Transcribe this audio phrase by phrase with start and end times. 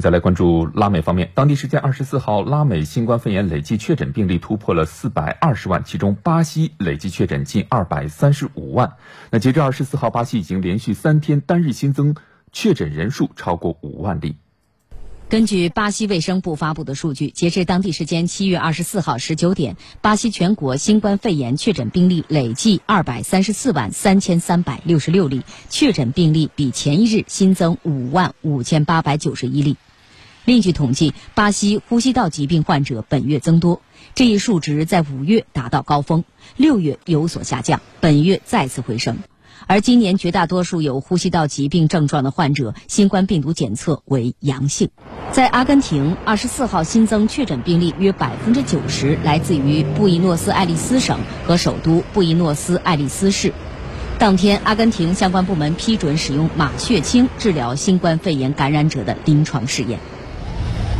[0.00, 8.94] 再来关注拉美方面，当地时间二十四号，拉美新冠肺炎累计确诊病例突破了四百二十万，其中巴西累计确诊近二百三十五万。
[9.30, 12.14] 那截至二十四号，巴西已经连续三天单日新增
[12.52, 14.36] 确诊人数超过五万例。
[15.28, 29.76] 根据巴西卫生部发布的数据，截至当地时间七月二十四号十九点，巴西全国新冠肺炎确诊病例累计二百三十四万三千三百六十六例，确诊病例比前一日新增五万五千八百九十一例。
[30.50, 33.80] 另据统计，巴西呼吸道疾病患者本月增多，
[34.16, 36.24] 这一数值在五月达到高峰，
[36.56, 39.18] 六月有所下降，本月再次回升。
[39.68, 44.90] 而今年绝大多数有呼吸道疾病症状的患者，新冠病毒检测为阳性。
[45.30, 53.52] 在阿根廷，二十四号新增确诊病例约百分之九十来自于布宜诺斯艾利斯省和首都布宜诺斯艾利斯市。
[54.18, 60.00] 当天，阿根廷相关部门批准使用马血清治疗新冠肺炎感染者的临床试验。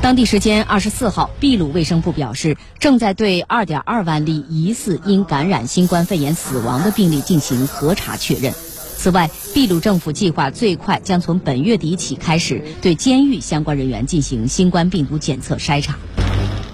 [0.02, 8.54] 当地时间二十四号，秘鲁卫生部表示，正在对二点二万例疑似因感染新冠肺炎死亡的病例进行核查确认。
[8.96, 15.98] 此外，秘鲁政府计划最快将从本月底起开始对监狱相关人员进行新冠病毒检测筛查。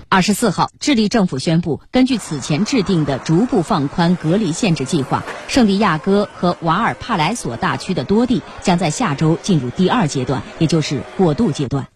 [0.09, 11.89] 二十四号，智利政府宣布，根据此前制定的逐步放宽隔离限制计划，圣地亚哥和瓦尔帕莱索大区的多地将在下周进入第二阶段，也就是过渡阶段。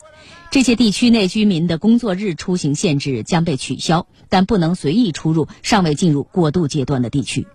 [0.51, 7.47] 这些地区内居民的工作日出行限制将被取消，但不能随意出入尚未进入过渡阶段的地区。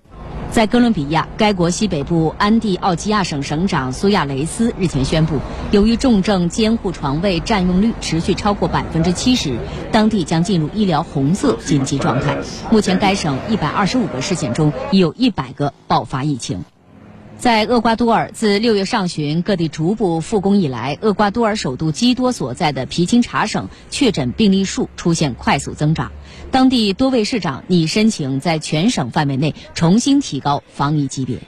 [0.49, 5.39] 在哥伦比亚，该国西北部安第奥基亚省省长苏亚雷斯日前宣布，
[5.71, 9.57] 由于重症监护床位占用率持续超过百分之七十，
[9.91, 12.37] 当地将进入医疗红色紧急状态。
[12.71, 16.63] 目前，该省一百二十五个市县中已有一百个爆发疫情。
[17.37, 26.11] 在厄瓜多尔，自六月上旬各地逐步复工以来，厄瓜多尔首都基多所在的皮钦察省确诊病例数出现快速增长。
[26.49, 31.39] 当地多位市长拟申请在全省范围内重新提高防疫级别。